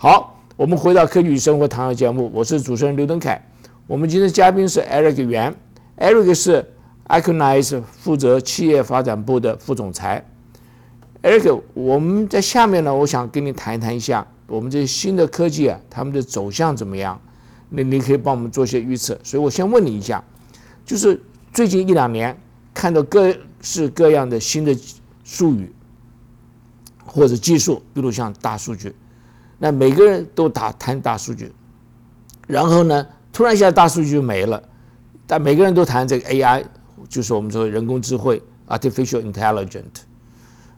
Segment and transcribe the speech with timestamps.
[0.00, 3.44] 好，我们回到科技与生活谈话节目，我是主持人刘登凯。
[3.88, 5.52] 我们今天嘉宾是 Eric 袁
[5.96, 6.64] ，Eric 是
[7.08, 10.24] Iconize 负责企业发展部的副总裁。
[11.20, 17.20] Eric，我们在下面呢，我想跟你谈一谈一下我们这些新的科技啊，他们的走向怎么样？
[17.68, 19.18] 那你可以帮我们做些预测。
[19.24, 20.22] 所以我先问你一下，
[20.84, 21.20] 就是
[21.52, 22.40] 最近一两年
[22.72, 24.72] 看到各式各样的新的
[25.24, 25.72] 术语
[27.04, 28.94] 或者技术，比如像大数据，
[29.58, 31.52] 那每个人都打谈大数据，
[32.46, 34.62] 然后呢，突然一下大数据就没了，
[35.26, 36.64] 但每个人都谈这个 AI，
[37.08, 39.82] 就是我们说人工智慧 （artificial intelligence）。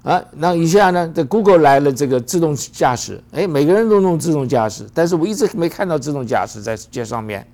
[0.03, 7.47] 啊，那一下呢，这 Google 来了这个自动驾驶，哎，每个人都弄自动驾驶，但是我一直没看到自动驾驶在街上面。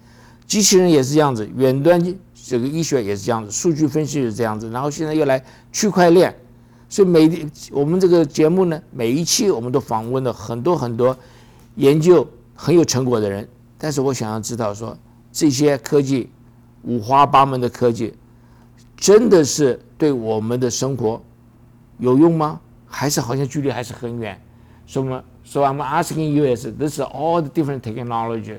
[0.47, 2.01] 机器人也是这样子，远端
[2.33, 6.33] 这个医学也是这样子，数据分析也是这样子，然后现在又来区块链，
[6.89, 11.17] 所以每我们这个节目呢，每一期我们都访问了很多很多
[11.75, 14.97] 研究很有成果的人，但是我想要知道说
[15.33, 16.31] 这些科技
[16.83, 18.15] 五花八门的科技，
[18.97, 21.21] 真的是对我们的生活。
[21.99, 22.61] 有用吗？
[22.87, 24.41] 还是好像距离还是很远？
[24.87, 25.09] 所以
[25.45, 28.59] ，so I'm asking you is this is all the different technology,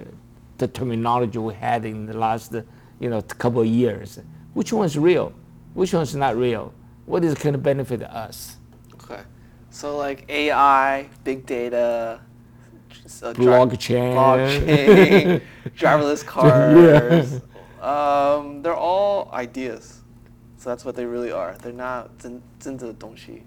[0.58, 2.52] the terminology we had in the last,
[3.00, 4.20] you know, couple of years.
[4.53, 5.31] Which one is real?
[5.73, 6.73] Which one is not real?
[7.06, 8.56] What is going to benefit us?
[8.95, 9.22] Okay,
[9.70, 12.20] so like AI, big data,
[13.22, 15.42] uh, blockchain, blockchain,
[15.77, 17.41] driverless cars.
[17.42, 18.34] yeah.
[18.36, 20.00] um, they're all ideas.
[20.58, 21.56] So that's what they really are.
[21.61, 23.42] They're not 真真的东西。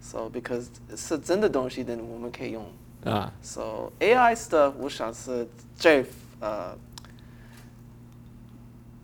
[0.00, 2.64] So because 是真的东西，then 我们可以用。
[3.04, 3.32] 啊。
[3.42, 6.06] So AI stuff 我想是最
[6.40, 6.76] 呃，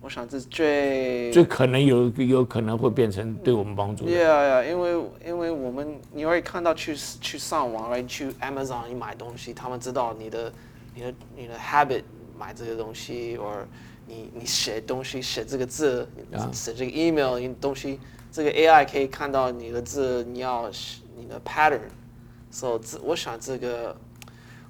[0.00, 4.12] 我想是最最可能有有可能会变成对我们帮助的。
[4.12, 8.06] Yeah, yeah，因为因为我们你会看到去去上网，right？
[8.06, 10.52] 去 Amazon 你买东西，他们知道你的
[10.94, 12.02] 你的你的 habit
[12.38, 13.64] 买这些东西，or
[14.06, 16.08] 你你写东西写这个字，
[16.52, 17.98] 写这个 email，你东西
[18.30, 20.70] 这个 AI 可以看到你的字，你要
[21.16, 23.96] 你的 pattern，so 这我想这个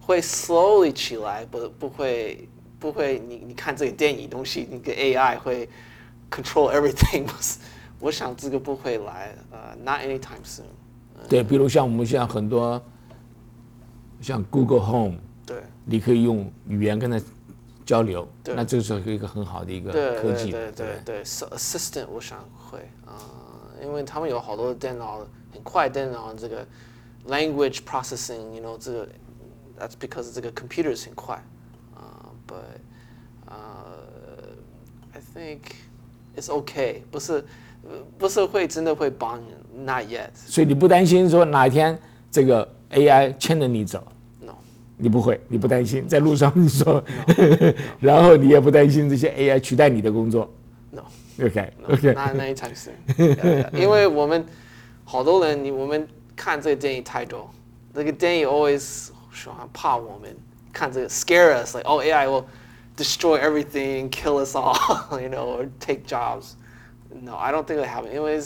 [0.01, 2.49] 会 slowly 起来，不不会
[2.79, 5.69] 不会你你看这个电影东西，那个 AI 会
[6.31, 7.27] control everything，
[8.01, 10.63] 我想这个不会来，呃，not anytime soon。
[11.29, 12.83] 对，比如像我们现在很多
[14.21, 17.21] 像 Google Home，对，你可以用语言跟它。
[17.87, 20.51] 交流，那这个是一个很好的一个科技。
[20.51, 23.15] 对对对对，assistant 我想会啊，
[23.81, 26.67] 因为他们有好多电脑很快，电脑这个
[27.29, 29.09] language processing，you know 这个
[29.79, 31.45] that's because 这个 computers 很快啊
[32.47, 33.84] ，but 啊
[35.12, 35.59] ，I think
[36.37, 37.45] it's okay，不是
[38.19, 39.47] 不是会真的会帮你
[39.84, 40.31] ，not yet。
[40.34, 41.99] 所以你不担心说哪一天
[42.31, 44.03] 这个 AI 牵着你走？
[44.99, 46.09] 你不会，你不担心？
[46.09, 47.05] 在路上你说，
[48.01, 50.51] 然后你也不担心这些 AI 取代你的工作。
[50.91, 52.91] No，OK，OK，那那一场是，
[53.75, 54.43] 因为我们
[55.05, 57.51] 好多人，你我们看这个电影太多，
[57.93, 60.34] 那个电影 always 喜欢怕我们
[60.76, 62.46] 看这个 scare us，like oh AI will
[62.98, 64.76] destroy everything, kill us all,
[65.22, 66.56] you know, or take jobs.
[67.09, 68.14] No, I don't think it happen.
[68.14, 68.40] 因为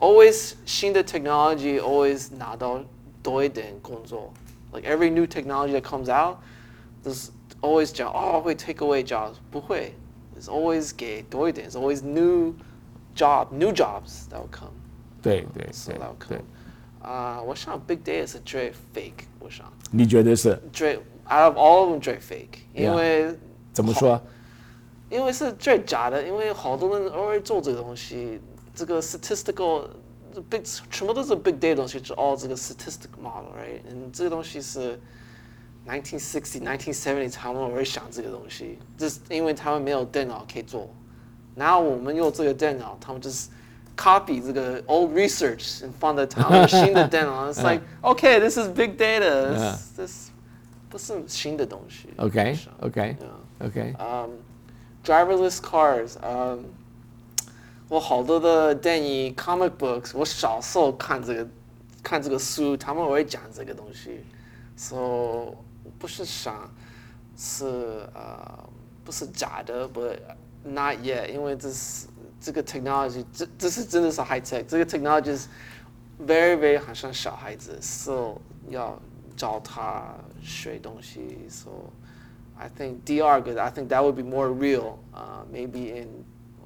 [0.00, 2.80] always 新的 technology always 拿到
[3.22, 4.32] 多一点工作。
[4.72, 6.38] like every new technology that comes out,
[7.04, 7.30] there's
[7.60, 8.12] always job.
[8.14, 9.36] Oh, we take away jobs.
[9.50, 9.94] 不会.
[10.38, 11.24] It's always gay.
[11.30, 12.54] It's always new
[13.14, 14.72] job, new jobs that will come.
[15.22, 16.42] 对对，so that will come.
[17.02, 19.24] 啊，我想 big data 是最 fake。
[19.40, 19.72] 我想。
[19.90, 20.60] 你觉得是？
[20.72, 23.34] 最 out of all of them 最 fake，因为
[23.72, 24.20] 怎么说？
[25.10, 28.40] 因为是最假的，因为好多人偶尔做这个东西，
[28.74, 33.80] 这个 statistical。big 全部都是 big data 东西，就 all 这个 statistic model，right？
[33.90, 35.00] 嗯，这个东西是
[35.84, 40.88] nineteen sixty nineteen seventy 他们会想这个东西，就是因为他们没有电脑可以做。
[41.56, 43.48] 然后我们用这个电脑，他们就是
[43.96, 47.50] copy 这个 old research 放在他们新的电脑。
[47.50, 49.74] It's like okay, this is big data.
[49.96, 50.30] This
[50.92, 52.08] 不是新的东西。
[52.16, 53.16] Okay, okay,
[53.60, 53.94] okay.
[53.96, 54.30] Um,
[55.04, 56.16] driverless cars.
[56.22, 56.64] Um,
[57.88, 61.48] 我好多的电影 comic books，我小时候看这个
[62.02, 64.24] 看这个书，他们会讲这个东西，
[64.76, 65.54] so
[65.98, 66.70] 不是想
[67.34, 67.64] 是
[68.14, 68.68] 呃
[69.04, 70.02] 不是假的，不
[70.64, 72.06] not yet，因为这是
[72.38, 75.46] 这个 technology，这这是真的是 high tech，这个 technology is
[76.20, 78.36] very very 好像小孩子，so
[78.68, 79.00] 要
[79.34, 81.70] 教他 学东西，so
[82.56, 86.08] I think 第二个 I think that would be more real，呃 maybe in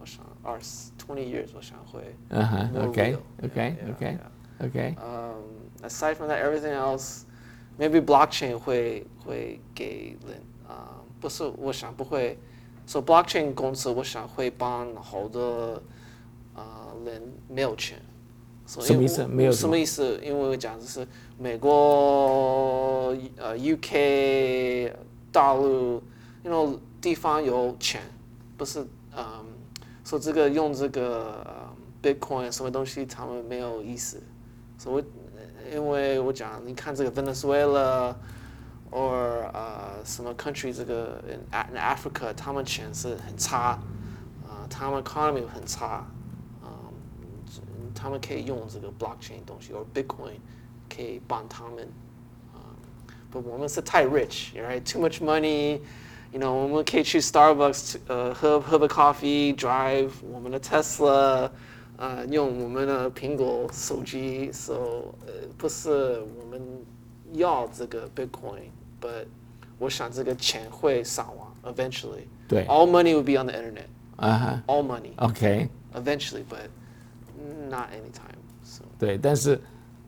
[0.01, 0.91] 我想二十。
[1.09, 2.71] 20 years 我想会 uh-huh.
[2.87, 4.17] okay okay okay
[4.61, 5.43] okay um,
[5.83, 7.25] aside from that everything else
[7.77, 12.39] maybe blockchain 会会给人啊、不是，我想不会。
[12.87, 15.83] So blockchain 公司，我想会帮好多
[16.55, 18.01] 啊、人没有钱。
[18.68, 20.20] 什么意思没有什么意思？
[20.22, 21.08] 因为我讲的是
[21.40, 24.92] 美国、呃 UK、
[25.32, 26.04] 大陆
[26.44, 28.02] ，you know 地方有钱，
[28.58, 28.86] 不是
[29.16, 29.46] 嗯，
[30.04, 34.22] 说这个用这个、呃 Bitcoin 什么东西，他们没有意思。
[34.78, 38.14] 所以我因为我讲，你看这个 Venezuela。
[38.90, 41.42] or 呃什么 country 这个 in,
[41.78, 43.78] Africa 他们钱是很差，
[44.48, 46.17] 啊、他们 economy 很差，嗯、
[47.97, 50.39] 他们可以用这个 blockchain 东西，or Bitcoin
[50.95, 51.89] 可以帮他们，
[52.53, 52.61] 啊、
[53.31, 61.51] 不我们是太 rich，right？Too much money，you know 我们可以去 Starbucks 呃喝喝个 coffee，drive 我们的 Tesla。
[61.99, 64.73] 呃，用我们的苹果手机，so
[65.25, 66.61] 呃不是我们
[67.35, 69.27] 要这个 Bitcoin，but
[69.79, 72.25] 我想这个钱会上网，eventually。
[72.49, 73.87] 对 All money will be on the internet.
[74.17, 76.69] 啊哈 All money ，OK， eventually, but
[77.70, 78.38] not anytime.
[78.66, 79.60] soon 对，但是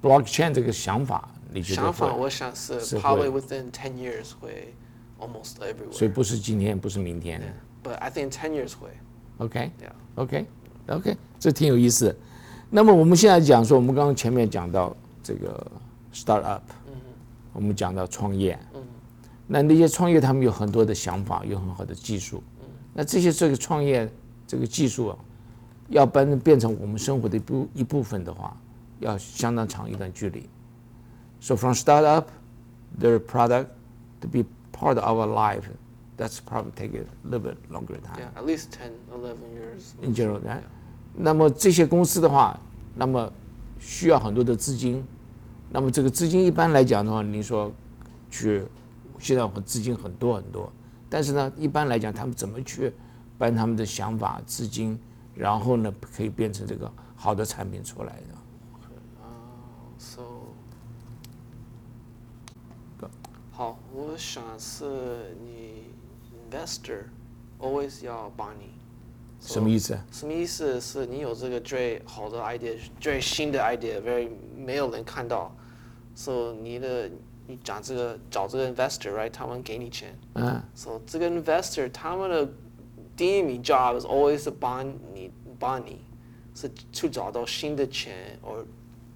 [0.02, 2.14] blockchain 这个想法，你觉得想法？
[2.14, 4.74] 我想是是 probably within ten years 会
[5.20, 5.92] almost everywhere.
[5.92, 7.42] 所以不是今天，不是明天
[7.84, 8.90] But I think ten years 会
[9.38, 9.72] ，OK。
[9.82, 9.92] ，yeah.
[10.16, 12.16] OK，OK，、这挺有意思。
[12.70, 15.72] 那么我们现在讲说，我们刚刚前面讲到这个
[16.14, 16.64] start up，、
[17.54, 18.60] 我们讲到创业，
[19.48, 22.44] 那那些创业他们有很多的想法，有很好的技术，
[22.94, 24.08] 那这些这个创业
[24.46, 25.18] 这个技术啊，
[25.90, 28.56] 要变变成我们生活的一部一部分的话，
[29.00, 30.48] 要相当长一段距离。
[31.42, 32.30] So from start up,
[33.00, 33.68] their product
[34.22, 35.64] to be part of our life,
[36.18, 38.20] that's probably take a little bit longer time.
[38.20, 39.94] Yeah, at least ten, eleven years.
[40.02, 40.62] in general，right？
[41.16, 42.60] 那么这些公司的话，
[42.96, 43.32] 那么
[43.80, 45.04] 需要很多的资金，
[45.70, 47.72] 那么这个资金一般来讲的话，你说
[48.30, 48.64] 去
[49.18, 50.72] 现在很资金很多很多，
[51.10, 52.92] 但是呢，一般来讲他们怎么去
[53.38, 55.00] 把他们的想法、资金，
[55.40, 58.36] 然后呢可以变成这个好的产品出来的
[59.98, 60.22] ？So，
[63.50, 65.94] 好，我想是你
[66.52, 67.06] investor
[67.58, 68.72] always 要帮你。
[69.40, 69.98] 什么意思？
[70.12, 70.82] 什么意思？
[70.82, 75.56] 是你有这个最好的 idea，最新的 idea，very 没有人看到
[76.16, 77.10] ，so 你的
[77.48, 79.32] 你讲这个找这个 investor，right？
[79.32, 82.50] 他们给你钱嗯，so 这个 investor 他们的
[83.19, 86.01] 第一名 job is always 是帮你帮你，
[86.55, 88.65] 是去找到新的钱，or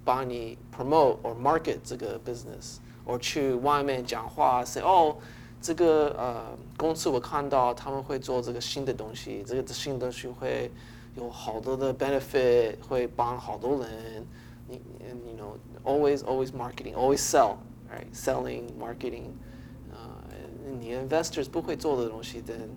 [0.05, 5.17] 帮你 promote or market 这个 business，or 去外面讲话，say 哦。
[5.61, 10.71] 这个呃公司我看到他们会做这个新的东西，这个新的东西会
[11.15, 14.25] 有好多的 benefit，会帮好多人。
[14.69, 17.57] 你你 you know always always marketing always sell
[17.91, 19.31] right selling marketing，
[19.91, 20.23] 呃，
[20.79, 22.69] 你 investors 不会做的东西，then n-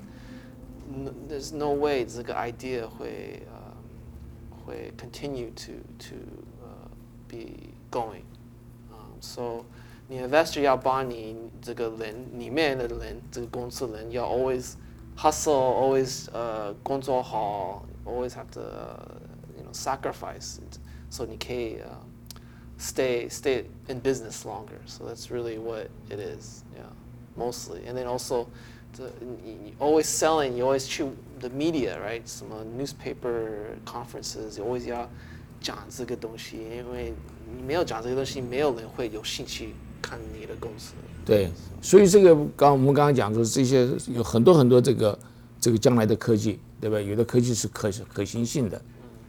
[1.29, 3.75] there's no way 这个 idea 会呃
[4.51, 6.15] 会 continue to to
[6.61, 6.91] 呃
[7.29, 9.65] be going。Um, so
[10.09, 14.75] 你 investor 要帮你这个人里面的人，这个公司人要 always
[15.17, 21.89] hustle，always 呃工作好，always have to、you know sacrifice，so 你可以呃
[22.79, 24.81] stay stay in business longer.
[24.87, 26.91] So that's really what it is, yeah,
[27.37, 27.87] mostly.
[27.87, 28.49] And then also,
[28.98, 29.06] the,
[29.46, 32.22] you, you always selling, you always choose the media, right?
[32.26, 35.10] 什么 newspaper conferences, you always 要
[35.62, 37.14] 讲这个东西，因为
[37.56, 39.70] 你没有讲这个东西，没有人会有兴趣
[40.02, 40.94] 看你的公司。
[41.26, 41.50] 对，
[41.82, 45.20] 所以这个刚我们刚刚讲说这些有很多很多这个
[45.60, 47.00] 这个将来的科技，对吧？
[47.00, 48.82] 有的科技是可可行性的，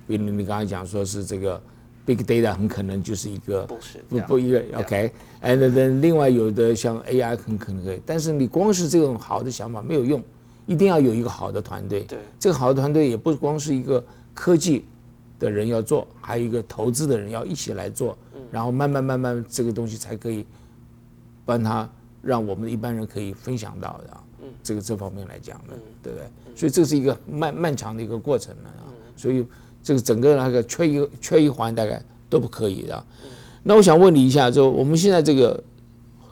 [0.06, 1.60] 比如你刚才讲说是这个
[2.08, 3.68] big data 很可能就是一个
[4.08, 10.22] 不不一个 yeah OK，and then 另外有的像 AI 很可能可以，但是你光是这种好的想法没有用，
[10.64, 12.04] 一定要有一个好的团队。
[12.04, 14.86] 对这个好的团队也不光是一个科技
[15.38, 18.16] 的人要做，还有一个投资的人要一起来做，
[18.50, 20.46] 然后慢慢慢慢这个东西才可以
[21.44, 21.86] 帮他
[22.22, 24.24] 让我们一般人可以分享到的啊，
[24.62, 26.26] 这个这方面来讲的，对不对？
[26.56, 29.46] 所以这是一个漫漫长的一个过程了啊，所以
[29.82, 33.04] 这个整个那个缺一缺一环大概都不可以的啊。
[33.62, 35.62] 那我想问你一下，就我们现在这个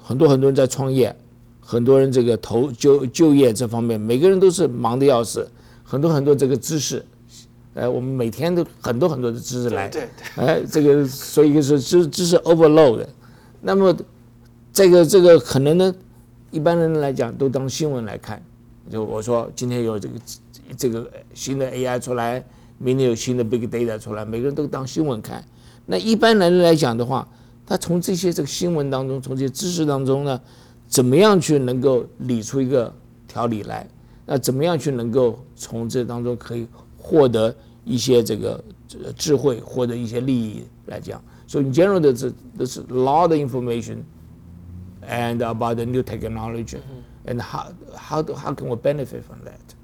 [0.03, 1.15] 很多很多人在创业，
[1.61, 5.47] 很多人这个投就就业这方面，每个人都是忙的要死，
[5.83, 7.05] 很多很多这个知识，
[7.75, 13.05] 哎，我们每天都很多很多的知识来，对对哎，这个所以就是知知识 overload，
[13.61, 13.95] 那么
[14.73, 15.95] 这个这个可能呢，
[16.51, 18.43] 一般人来讲都当新闻来看，
[18.91, 20.15] 就我说今天有这个
[20.77, 22.43] 这个新的 AI 出来，
[22.79, 25.45] 明天有新的 big data 出来，每个人都当新闻看。
[25.87, 27.27] 那一般人来讲的话，
[27.67, 30.41] 他从这些这个新闻当中，从这些知识当中呢，
[30.87, 32.93] 怎么样去能够理出一个
[33.27, 33.89] 条理来？
[34.27, 36.67] 那怎么样去能够从这当中可以
[36.99, 37.55] 获得
[37.85, 38.63] 一些这个
[39.17, 43.99] 智慧，获得一些利益来讲？So in general, there's there's a lot of information
[45.09, 46.79] and about the new technology,
[47.25, 49.75] and how how how can we benefit from that?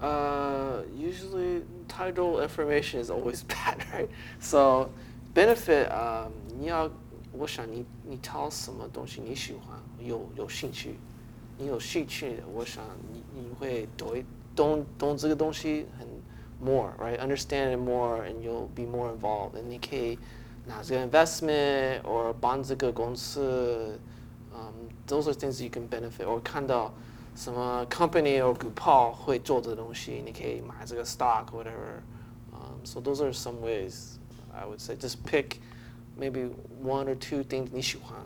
[0.00, 4.09] Uh, usually title information is always bad, right?
[4.39, 4.89] So
[5.33, 6.89] benefit，呃、你要，
[7.31, 10.97] 我想你你挑什么东西你喜欢，有有兴趣，
[11.57, 14.23] 你有兴趣，我想你你会懂
[14.55, 16.07] 懂懂这个东西很
[16.59, 20.19] more，right？Understand it more and you'll be more involved。and 你可以
[20.65, 23.99] 拿这个 investment or 帮这个公司，
[24.53, 26.93] 嗯、um,，those are things you can benefit or 看到。
[27.34, 32.00] 什么 company or 股票会做这东西，你可以买这个 stock whatever。
[32.52, 34.18] Um, so those are some ways
[34.52, 35.56] I would say just pick
[36.18, 36.50] maybe
[36.84, 38.18] one or two things 你喜欢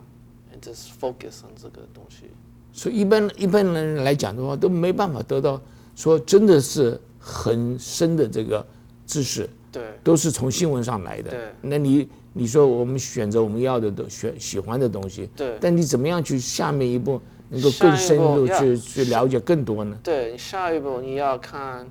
[0.53, 2.25] ，and just focus on 这个东西。
[2.73, 5.59] 所以一般一般人来讲的话，都没办法得到
[5.95, 8.63] 说真的是很深的这个
[9.07, 11.31] 知识，对，都是从新闻上来的。
[11.31, 17.19] 对那你你说我们选择我们要的都选喜欢的东西，对但你怎么样去下面一步
[17.49, 19.97] 能够更深入去去了解更多呢？
[20.03, 21.89] 对，你下一步你要看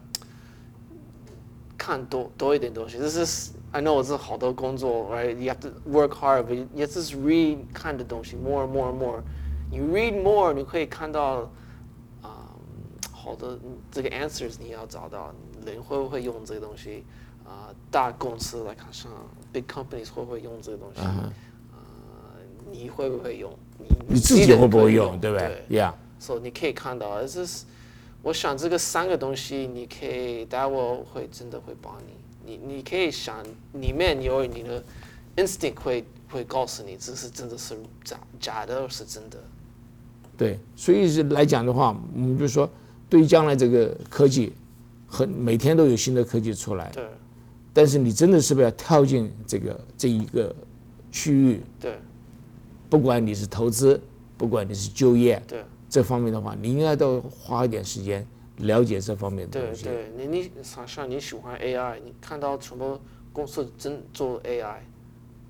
[1.78, 2.98] 看多多一点东西。
[2.98, 8.36] This is I know 这是好多工作，right？You have to work hard, but you have to just read 看的东西
[8.36, 9.22] more and more and more。
[9.70, 11.50] 你 read more，你可以看到
[12.22, 12.54] 啊、
[13.12, 13.58] 好多
[13.90, 15.34] 这个 answers 你要找到，
[15.64, 17.04] 人会不会用这个东西？
[17.44, 19.10] 啊、大公司来看上
[19.52, 21.00] big companies 会不会用这个东西？
[21.00, 21.32] 啊、
[22.70, 23.52] 你会不会用？
[23.78, 27.64] 你你自己会不会用，对不对？Yeah，所以你可以看到，这是
[28.22, 32.14] 我想这个三个东西，你可以待会会真的会帮你。
[32.44, 33.44] 你你可以想
[33.74, 34.82] 里面有你的
[35.36, 39.38] instinct 会会告诉你这是真的是假假的是真的。
[40.36, 42.68] 对，所以是来讲的话，我们就说
[43.08, 44.52] 对于将来这个科技，
[45.06, 47.04] 很每天都有新的科技出来，对
[47.72, 50.54] 但是你真的是不是要跳进这个这一个
[51.10, 51.60] 区域？
[51.80, 51.98] 对
[52.88, 54.00] 不管你是投资，
[54.36, 58.26] 不管你是就业，对这方面的话，你应该都花一点时间
[58.58, 59.84] 了解这方面的对东西。
[59.84, 63.00] 对，你你想象你喜欢 AI，你看到什么
[63.32, 64.78] 公司真做 AI，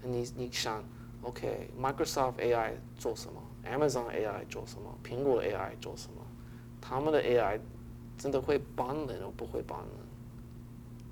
[0.03, 0.83] 你你想
[1.23, 4.97] ，OK，Microsoft、AI 做什么？Amazon AI 做什么？
[5.05, 6.23] 苹果 AI 做什么？
[6.81, 7.59] 他们的 AI
[8.17, 9.89] 真的会帮人，而不会帮人。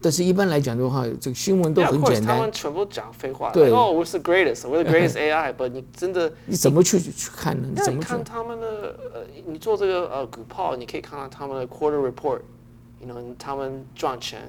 [0.05, 3.51] 但是，一般来讲的话，这个新闻都 Yeah, 很 course，简单他们，全部讲废话。
[3.53, 4.67] 对 like, Oh, we're the greatest.
[4.69, 5.55] We're the greatest AI.
[5.55, 7.69] But 你真的，你怎么去去看呢？
[7.75, 8.23] 你怎么看？
[8.23, 14.43] 他们的呃，你做这个呃股票，你可以看到他们的 quarter report，you know，他们赚钱，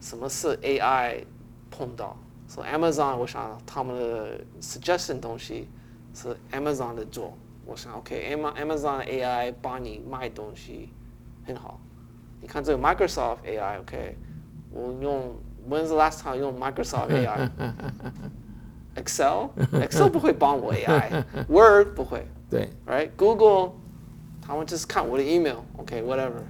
[0.00, 1.24] 什么是 AI
[1.70, 2.16] 碰到
[2.48, 5.68] ？So Amazon，我想他们的 suggestion 东西
[6.14, 7.36] 是 Amazon 的做，
[7.66, 10.88] 我想 OK，Am Amazon AI 帮你卖东西
[11.46, 11.78] 很好。
[12.40, 14.16] 你看这个 Microsoft AI，OK，、
[14.71, 15.35] 我用
[15.69, 17.09] When's the last time 用 Microsoft
[18.95, 22.25] AI？Excel，Excel 不会帮我 AI，Word 不会。
[22.49, 23.71] 对， right？Google，
[24.41, 26.41] 他们就是看我的 email，OK，whatever，、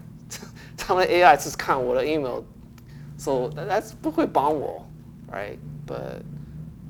[0.77, 4.83] 他们的 AI 就是看我的 email，so that's 不会帮我，
[5.31, 6.21] right？But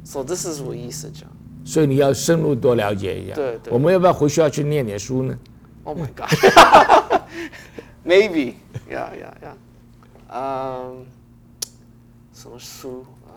[0.06, 1.28] so this is 我意思讲
[1.66, 3.34] 所以你要深入多了解一下。
[3.36, 5.38] 对对我们要不要回学校去念点书呢？
[5.84, 9.56] ，Oh my God，maybe，yeah yeah yeah，
[10.34, 11.06] 嗯、
[12.47, 13.05] 什么书？
[13.27, 13.33] 嗯、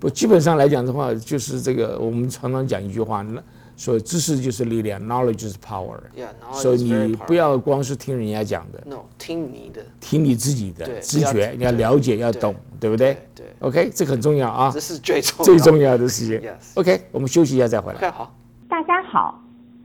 [0.00, 3.42] 不，基本上来讲的话，就是这个，我们常常讲一句话，那
[3.76, 5.98] 说知识就是力量，knowledge is power。
[6.16, 16.50] Yeah，knowledge 所以你不要光是听人家讲的，no 听你的，听你自己的直觉，你要了解，要懂，对不对对对？OK，这很重要啊这，是最重要最重要的事情。
[16.74, 17.98] OK，我们休息一下再回来。
[17.98, 18.34] OK 好。
[18.66, 19.42] 大家好，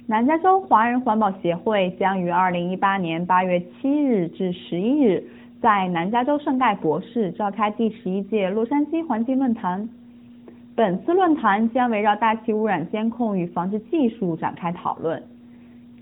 [0.08, 5.24] 南加州华人环保协会将于二零一八年八月七日至十一日
[5.64, 9.88] 在南加州圣盖博士召开第十一届洛杉矶环境论坛。
[10.76, 15.24] 本次论坛将围绕大气污染监控与防治技术展开讨论。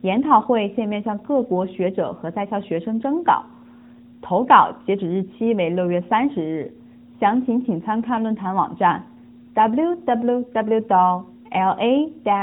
[0.02, 3.44] 研讨会现面向各国学者和在校学生征稿，
[4.20, 6.74] 投稿截止日期为六月三十日。
[7.20, 9.04] 详情请参看论坛网站
[9.54, 11.24] www.
[11.52, 12.34] la-ef.org。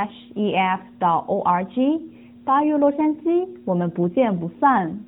[2.45, 5.01] 八月洛杉矶，我们不见不散。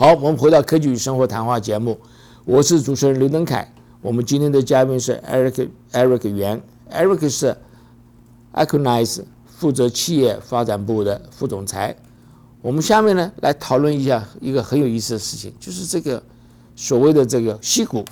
[0.00, 1.98] 好，我们回到科技与生活谈话节目，
[2.46, 3.70] 我是主持人刘登凯。
[4.00, 7.54] 我们今天的嘉宾是 Eric Eric 袁，Eric 是
[8.54, 11.94] Aconize 负责企业发展部的副总裁。
[12.62, 16.22] 我们下面呢来讨论一下一个很有意思的事情，就是这个
[16.74, 18.02] 所谓的这个溪谷。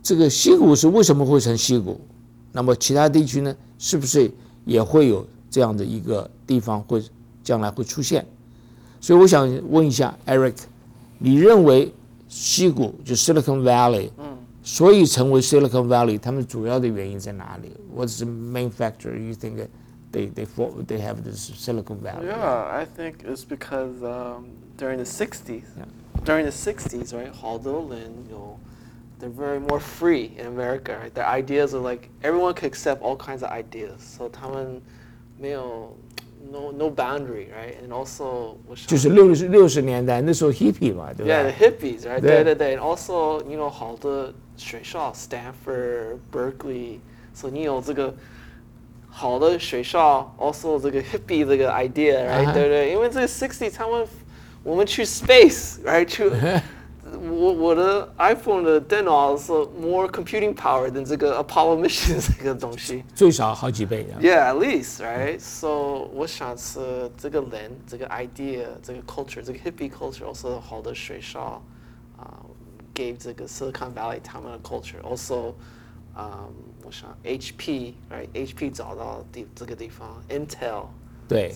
[0.00, 2.00] 这个溪谷是为什么会成溪谷？
[2.52, 4.30] 那么其他地区呢，是不是
[4.64, 7.02] 也会有这样的一个地方会
[7.42, 8.24] 将来会出现？
[9.00, 10.54] 所以我想问一下 Eric，
[11.23, 11.93] 你认为
[12.27, 17.75] 西谷就 Silicon Valley，嗯，所以成为 Silicon Valley，他们主要的原因在哪里？
[17.95, 19.67] What's the main factor you think
[20.11, 22.27] they they for, they have this Silicon Valley?
[22.27, 24.45] Yeah, I think it's because um,
[24.77, 25.63] during the 60s,
[26.23, 28.57] during the 60s, right, 好多人有
[29.19, 31.11] they're very more free in America, right?
[31.13, 33.99] Their ideas are like everyone can accept all kinds of ideas.
[33.99, 34.81] So 他们
[35.37, 35.95] 没有
[36.51, 37.75] no no boundary, right?
[37.83, 42.19] And also 我想就是六十六十年代那时候 hippie 嘛，对 yeah, 吧 the hippies, right?
[42.19, 42.43] 对。
[42.43, 46.99] 对对对 And also, you know, 好的学校，Stanford, Berkeley，
[47.33, 48.13] 所以你有这个
[49.07, 54.05] 好的学校，also 这个 hippie 这个 idea，right？、啊哈对对，因为这个 sixty 他们
[54.63, 56.05] 我们去 space，right？
[56.05, 56.29] 去
[57.43, 63.03] 我我的 iPhone 的电脑是 more computing power than 这个 Apollo mission 这个东西。
[63.13, 64.19] 最少好几倍啊。
[64.21, 65.39] Yeah, at least, right?
[65.39, 71.61] So 我想是这个人，这个 idea，这个 culture，这个 hippie culture also 好的学校
[72.17, 72.39] 啊、
[72.93, 75.53] gave 这个 Silicon Valley 他们的 culture also，
[76.17, 76.49] 嗯、
[76.83, 80.85] 我想 HP，right？HP 找到地这个地方，Intel，right？
[81.27, 81.55] 对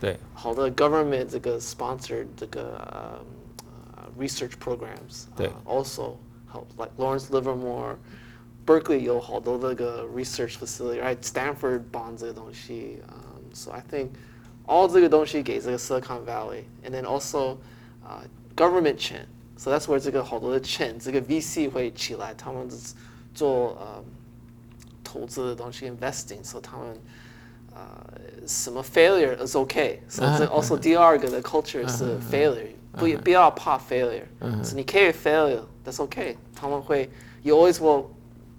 [0.00, 3.22] 对好的 government 这个 sponsored 这个呃、uh,
[4.18, 6.16] research programs，对 uh, also
[6.52, 11.18] help like Lawrence Livermore。Berkeley 有好多那个 research facility, right?
[11.20, 14.08] Stanford 帮这个东西，um, so I think
[14.66, 17.58] all 这个东西给这个 Silicon Valley, and then also
[18.02, 18.22] uh,
[18.56, 19.26] government 钱，
[19.58, 22.66] so that's where 这个好多的钱，这个 VC 会起来，他们
[23.34, 24.02] 做呃
[25.02, 27.02] 投资的东西 investing，so 他们呃
[28.46, 37.08] 什么 failure is okay，so 这 also 第二个的 culture 是 failure，不不要怕 failure，so 你可以 failure，that's okay，他们会
[37.42, 38.06] you always will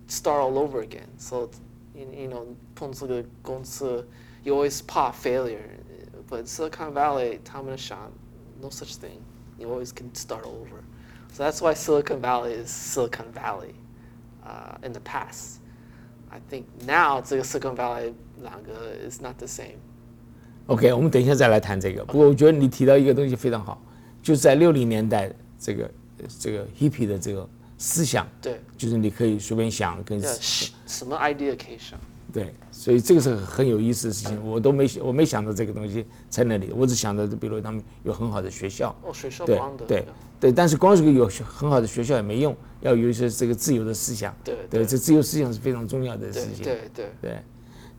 [0.09, 1.07] start all over again.
[1.17, 1.49] So,
[1.93, 4.07] you, you know, 碰这个公司
[4.43, 5.59] you always 怕 failure.
[6.27, 8.11] But Silicon Valley, 他们想
[8.59, 9.21] no such thing.
[9.59, 10.83] You always can start over.
[11.31, 13.75] So that's why Silicon Valley is Silicon Valley
[14.43, 15.59] uh, in the past.
[16.31, 19.76] I think now 这个 Silicon Valley 两个 is not the same.
[20.66, 22.04] OK，我们等一下再来谈这个。
[22.04, 23.82] 不过我觉得你提到一个东西非常好，
[24.22, 25.84] 就是在六零年代这个
[26.18, 27.48] 呃这个 hippie 的这个
[27.78, 30.20] 思想，对就是你可以随便想跟
[30.86, 31.98] 什么 idea 可以想？
[32.32, 39.60] 对，所以这个是很有意思的事情，我都没我没想到这个东西在那里，我只想到比如他们有很好的学校，哦，学校对。
[39.88, 40.06] 对
[40.38, 47.10] 对，但是光是个有很好的学校也没用，要有一些这个自由的思想，对对，这自由思想是非常重要的事情，对对。
[47.20, 47.42] 对，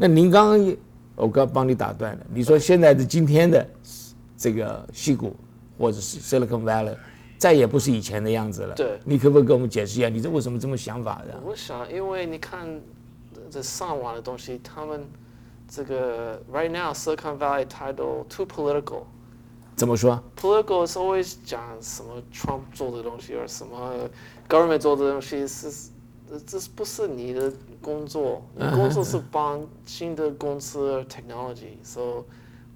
[0.01, 0.75] 那您刚刚也
[1.15, 3.63] 我刚帮你打断了，你说现在的今天的
[4.35, 5.35] 这个西谷
[5.77, 6.95] 或者是 Silicon Valley，
[7.37, 8.73] 再也不是以前的样子了。
[8.73, 11.39] 对你可不可以给我们解释一下，你这为什么这么想法的？
[11.45, 12.67] 我想，因为你看
[13.51, 15.07] 这上网的东西，他们
[15.67, 19.03] 这个 right now Silicon Valley 太多 too political。
[19.75, 24.09] 怎么说？Political is always 讲什么 Trump 做的东西，或什么
[24.49, 25.91] government 做的东西是，
[26.31, 32.23] 这这不是你的工作，你工作是帮新的公司 technology，so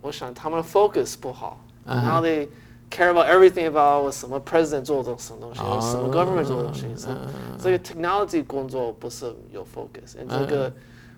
[0.02, 2.50] 我想他们的 focus 不好，然后 they
[2.91, 6.88] care about everything about 什么 president 做的什么东西，什么 government 做的东西
[7.58, 10.72] 这个 technology 工作不是有 focus，and 这个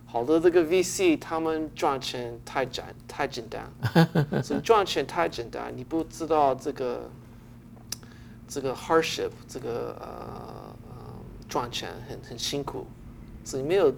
[0.06, 7.10] 好多这个 VC 他们赚钱太简太简单，所以赚钱太简单，你不知道这个
[8.47, 10.66] 这个 hardship，这个呃呃
[11.47, 12.86] 赚钱很很辛苦，
[13.43, 13.91] 所以没有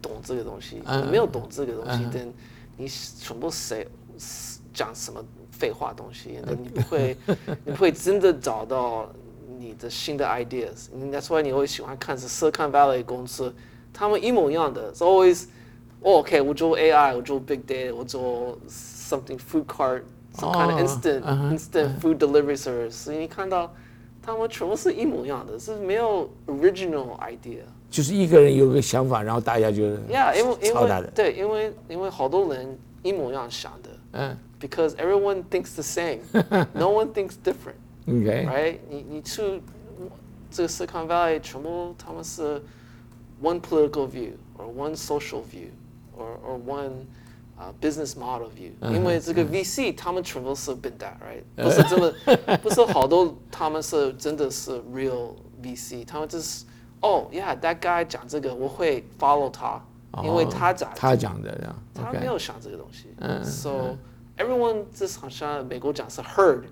[0.00, 2.32] 懂这个东西，你没有懂这个东西，但
[2.76, 3.86] 你全部谁
[4.72, 7.16] 讲什么废话东西，那你不会
[7.64, 9.10] 你不会真的找到
[9.58, 10.88] 你的新的 ideas。
[11.10, 13.54] That's why 你会喜欢看是 Silicon Valley 公司，
[13.92, 15.44] 他们一模一样的，It's always
[16.02, 20.02] oh, OK，我做 AI，我做 Big Data，我做 something food cart。
[20.34, 23.70] some kind of 哦 instant、instant food delivery service，所以你看到
[24.22, 27.62] 他们全部是一模一样的，是没有 original idea。
[27.90, 30.74] 就是一个人有个想法，然后大家就 Yeah，因为因。
[30.74, 36.20] 为对，因为因为好多人一模一样想的嗯，because everyone thinks the same,
[36.72, 38.78] no one thinks different,，OK，right？
[38.88, 39.60] 你你去
[40.50, 42.62] 这个 Silicon Valley 全部他们是
[43.42, 45.70] one political view or one social view
[46.16, 46.92] or or one
[47.61, 51.63] uh, business model view，、因为这个 VC 他们全部是笨蛋，right？
[51.63, 56.65] 不是真的，不是好多他们是真的是 real VC，他们就是
[57.01, 59.79] 哦、oh,，yeah，that guy 讲这个我会 follow 他，
[60.23, 63.07] 因为他讲哦他讲的这样，OK，他没有想这个东西。
[63.43, 63.95] So
[64.37, 66.63] everyone 就是好像美国讲是 herd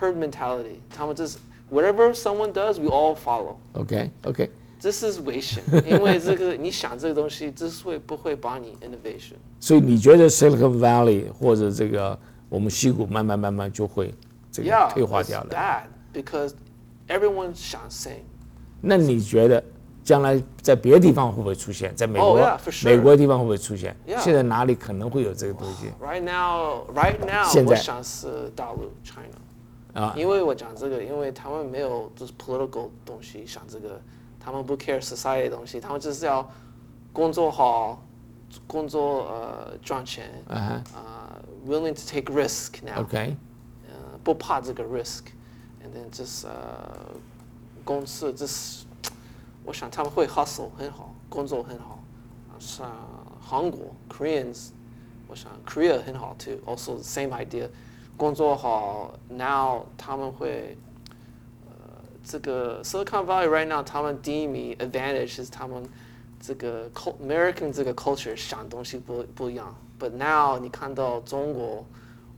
[0.00, 1.38] herd mentality，他们就是
[1.70, 3.56] whatever someone does we all follow。
[3.74, 4.50] OK OK，
[4.81, 9.35] 这是危险，因为这个你想这个东西之所以不会帮你 innovation。
[9.59, 12.17] 所以你觉得 Silicon Valley 或者这个
[12.49, 14.11] 我们西谷慢慢慢慢就会
[14.51, 16.53] 这个退化掉了？bad because
[17.07, 18.23] everyone 想 same。
[18.81, 19.63] 那你觉得
[20.03, 21.95] 将来在别的地方会不会出现？
[21.95, 22.85] 在美国 Oh, yeah, for sure.
[22.85, 24.19] 美国地方会不会出现 Yeah.
[24.19, 29.37] 现在哪里可能会有这个东西 Right now, right now，现在我想是大陆 China。
[29.93, 30.15] 啊？
[30.17, 34.01] 因为我讲这个，因为他们没有就是 political 东西想这个，
[34.40, 36.48] 他们不 care society 的东西，他们就是要
[37.12, 38.00] 工作好，
[38.66, 43.36] 工作呃赚钱，啊哈呃 willing to take risk now， ，OK，
[43.88, 47.10] 呃不怕这个 risk，and then 就是呃
[47.84, 48.84] 公司就是
[49.64, 51.98] 我想他们会 hustle 很好，工作很好，
[52.48, 52.90] 啊像
[53.40, 54.68] 韩国 Koreans，
[55.26, 57.68] 我想 Korea 很好 too，also the same idea，
[58.16, 60.78] 工作好，now 他们会。
[62.20, 65.82] 呃，这个 Silicon Valley right now，他们第一名 advantage 是他们
[66.40, 69.74] 这个 cul- American 这个 culture 想东西不不一样。
[69.98, 71.86] But now 你看到中国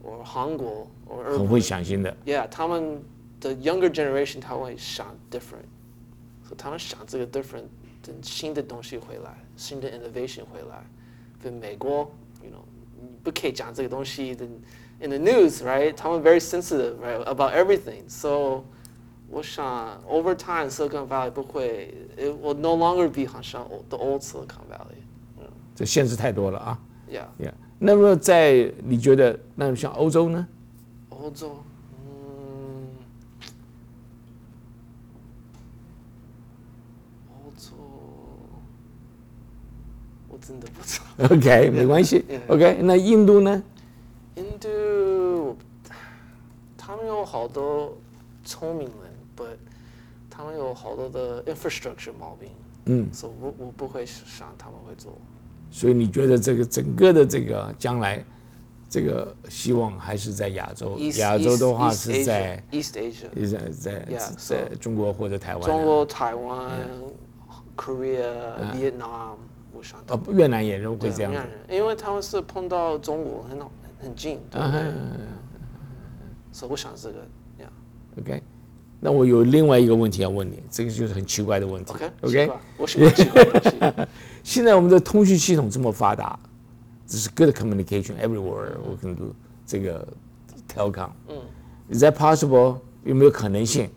[0.01, 2.15] 或韩国或日本很会想新的。
[2.25, 3.03] ，Yeah，他们
[3.41, 5.67] 的 younger generation 他会想 different，
[6.43, 7.65] 所以他们想这个 different
[8.01, 10.83] 的新的东西回来，新的 innovation 回来。
[11.41, 12.09] 跟美国，
[12.41, 12.63] you know，
[12.99, 14.45] 你不可以讲这个东西的
[14.99, 15.93] in the news，right？
[15.95, 18.03] 他们 very sensitive，right about everything。
[19.34, 24.62] 我想 over time Silicon Valley 不会，it will no longer be 好像 old- the old Silicon
[24.70, 25.02] Valley。
[25.74, 26.78] 这限制太多了啊
[27.10, 27.52] Yeah，，Yeah。
[27.80, 30.46] 那么在你觉得，那么像欧洲呢？
[31.08, 31.56] 欧洲，
[32.06, 32.86] 嗯，
[37.28, 37.72] 欧洲，
[40.28, 41.34] 我真的不知道。
[41.34, 42.52] OK，没关系 Yeah.。
[42.54, 43.60] OK，那印度呢？
[44.36, 45.56] 印度，
[46.78, 47.98] 他们有好多
[48.44, 49.56] 聪明人，but
[50.30, 52.50] 他们有好多的 infrastructure 毛病，
[52.86, 55.16] 嗯，所以我我不会想他们会做。
[55.70, 58.24] 所以你觉得这个整个的这个将来，
[58.88, 65.66] 这个希望还是在亚洲亚洲的话是在 East Asia，是在在中国或者台湾啊。
[65.66, 66.70] 中国、台湾、
[67.76, 69.36] Korea、Vietnam，
[69.72, 71.48] 我想哦，越南也认会这样越南。
[71.48, 73.70] 人，因为他们是碰到中国很好
[74.00, 74.92] 很近，对不对？
[76.52, 77.18] 所以我想这个
[77.58, 77.72] 呀
[78.16, 78.40] OK，
[79.04, 81.92] 那我有另外一个问题要问你，这个就是很奇怪的问题。
[81.92, 84.08] ，OK OK，奇怪我喜欢奇怪的东西。
[84.42, 86.38] 现在我们的通讯系统这么发达，
[87.06, 88.72] 这是 good communication everywhere。
[88.82, 89.34] 我 can do
[89.66, 90.08] 这个
[90.74, 91.10] telecom。
[91.28, 91.36] 嗯
[91.92, 92.78] ，Is that possible？
[93.02, 93.90] 有没有可能性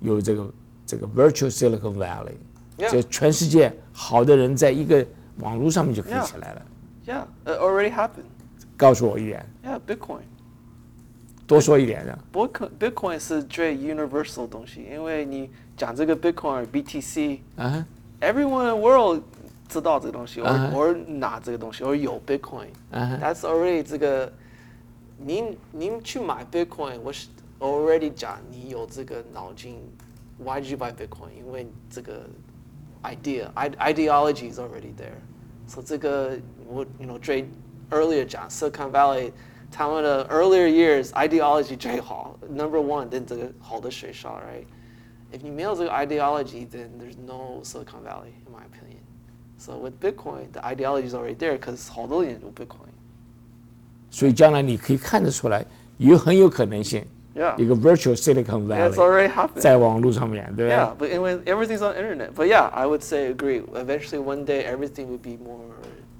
[0.00, 0.52] 有这个
[0.84, 2.90] 这个 virtual Silicon Valley？Yeah.
[2.90, 5.06] 就全世界好的人在一个
[5.38, 6.62] 网络上面就可以.起来了。
[7.06, 8.26] Yeah, it already happened.
[8.76, 10.22] 告诉我一点，Yeah, Bitcoin.
[11.49, 12.17] 多说一点的。
[12.33, 17.85] Bitcoin Bitcoin 是最 universal 的东西，因为你讲这个 Bitcoin BTC，啊
[18.21, 19.21] everyone in the world
[19.67, 22.67] 知道这个东西，啊或或拿这个东西，或有 Bitcoin。
[22.91, 24.31] 啊 That's already 这个，
[25.17, 27.27] 您您去买 Bitcoin，我是
[27.59, 29.77] already 讲你有这个脑筋，
[30.37, 31.29] Why did you buy Bitcoin？
[31.37, 32.21] 因为这个
[33.03, 37.47] idea ide ideology is already there。So 这个我 you know 最
[37.91, 39.31] earlier 讲 Silicon Valley
[39.71, 48.53] 他们的 earlier years ideology 最好，number one 的这个好的学校，right？If 你没有这个 ideology, then there's no Silicon Valley, in
[48.53, 49.01] my opinion.
[49.57, 52.89] So with Bitcoin, the ideology is already there because 好多人有 Bitcoin.
[54.11, 55.65] 所以将来你可以看得出来，
[55.97, 57.53] 有很有可能性 Yeah.
[57.57, 59.59] 一个 virtual Silicon Yeah, it's Valley already happened.
[59.59, 62.29] 在网络上面，对不对 Yeah, but anyway, everything's on internet.
[62.33, 63.61] But yeah, I would say agree.
[63.73, 65.59] Eventually, one day, everything would be more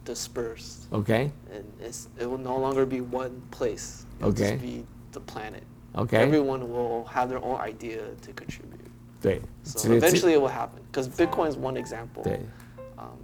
[0.10, 4.06] dispersed, ？OK and it's, it will no longer be one place.
[4.20, 4.52] It'll Okay.
[4.52, 5.64] just be the planet.
[5.96, 8.82] OK， Everyone will have their own idea to contribute.
[9.22, 10.82] 对， So 这个这 eventually, it will happen.
[10.92, 12.24] Because Bitcoin is one example.
[12.24, 12.40] 对，
[12.98, 13.18] Um,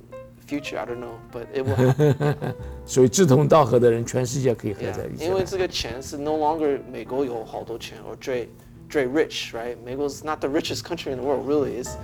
[0.47, 2.55] future, I don't know, but it will happen.
[2.85, 4.93] 所以志同道合的人，全世界可以合 yeah.
[4.93, 8.49] 在一起因为这个钱是 no longer 美国有好多钱 or 最
[8.89, 9.77] 最 rich, right?
[9.85, 11.81] 美国 is not the richest country in the world, really.
[11.81, 11.95] It's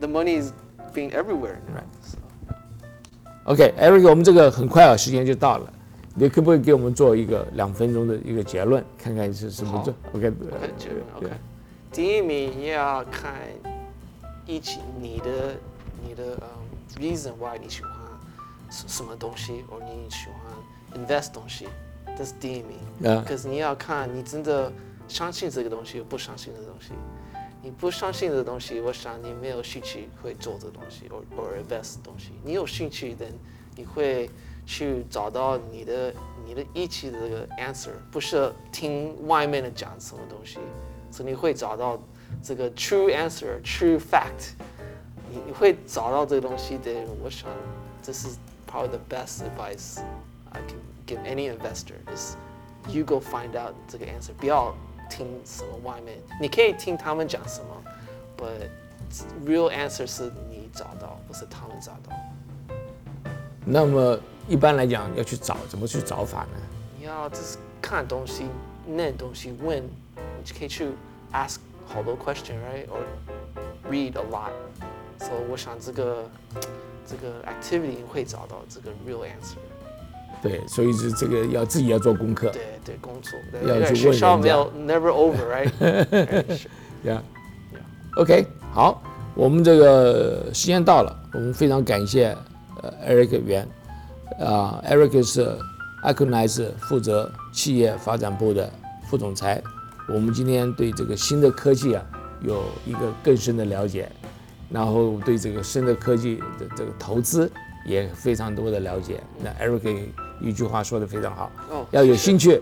[0.00, 0.52] the money is
[0.92, 1.76] being everywhere now.
[1.76, 1.84] Right.
[2.02, 2.18] So,
[3.45, 5.73] OK，Eric，我们这个很快啊，时间就到了，
[6.15, 11.27] 你可不可以给我们做一个两分钟的一个结论，看看是什么做？OK，OK，结论 OK。
[11.91, 13.35] 第一名也要看
[14.45, 15.55] 一起你的
[16.01, 17.91] 你的嗯 reason why 你喜欢
[18.69, 21.67] 什什么东西，或你喜欢 invest 东西，
[22.17, 23.11] 这是第一名。
[23.11, 24.71] 啊可是你要看你真的
[25.09, 26.93] 相信这个东西，不相信这个东西。
[27.62, 32.32] 你不相信这个东西，我想你没有兴趣会做这个东西，或或 invest 东西。
[32.44, 33.26] 你有兴趣的，
[33.74, 34.30] 你会
[34.64, 36.14] 去找到你的
[36.46, 40.58] 你的一起的这个 answer，不是听外面的讲什么东西，
[41.10, 42.00] 所以你会找到
[42.42, 44.54] 这个 true answer，true fact。
[45.30, 46.90] 你你会找到这个东西的，
[47.22, 47.50] 我想
[48.02, 48.28] 这是
[48.70, 50.00] probably the best advice
[50.50, 52.34] I can give any investor is
[52.88, 54.74] you go find out 这个 answer，不要
[55.09, 57.83] 听什么外面，你可以听他们讲什么
[58.37, 58.69] ，but
[59.45, 62.15] real answer 是你找到，不是他们找到。
[63.65, 66.57] 那么一般来讲要去找，怎么去找法呢？
[66.99, 68.45] 你要就是看东西、
[68.85, 69.83] 念东西、问，
[70.15, 70.89] 你就可以去
[71.31, 73.03] ask 好多 question，right？or
[73.89, 74.51] read a lot。
[75.19, 76.29] 所以我想这个
[77.05, 79.57] 这个 activity 会找到这个 real answer。
[80.41, 82.49] 对，所以是这个要自己要做功课。
[82.49, 86.67] 对对，工作要去问人家学校没有 never over，right？
[87.07, 87.21] 呀、
[88.17, 89.01] OK，好，
[89.35, 92.35] 我们这个时间到了，我们非常感谢
[92.81, 93.67] 呃 Eric 袁，
[94.39, 95.57] 啊、e r i c 是
[96.03, 98.69] Aconize 负责企业发展部的
[99.09, 99.61] 副总裁。
[100.09, 102.03] 我们今天对这个新的科技啊
[102.41, 104.11] 有一个更深的了解，
[104.69, 107.49] 然后对这个新的科技的这个投资
[107.85, 109.23] 也非常多的了解。
[109.41, 110.07] 那 Eric
[110.41, 112.61] 一句话说的非常好，哦要有兴趣，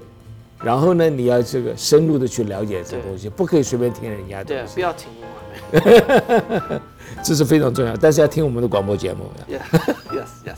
[0.63, 4.79] 然后呢，你要这个深入的去了解这个东西，不可以随便听人家的对不。
[4.79, 6.81] 要听我们。
[7.23, 9.25] 这是非常重要，但是要听我们的广播节目。
[9.49, 10.57] Yeah，yes yes。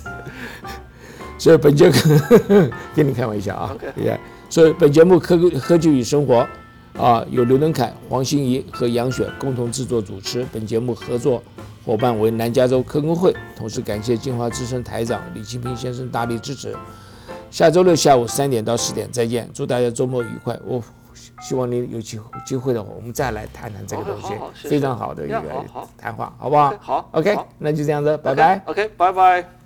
[1.39, 1.91] 所以本节
[2.95, 4.17] 跟你开玩笑啊 OK，Yeah，
[4.49, 6.47] 所以本节目科科技与生活
[6.97, 10.45] 啊，由刘能凯、黄欣怡和杨雪共同制作主持。
[10.53, 11.43] 本节目合作
[11.85, 16.75] 伙伴为南加州科工会，同时感谢金华之声台长李清平先生大力支持。
[17.51, 20.57] 下周六下午三点到四点再见，祝大家周末愉快。
[20.65, 20.81] 我
[21.41, 24.33] 希望你有机会机会的话，我们再来谈谈这个东西
[24.67, 25.41] 非常好的一个
[25.97, 26.73] 谈话，好不好？
[26.79, 28.61] 好 OK，那就这样子，拜拜。
[28.65, 29.62] OK，拜拜。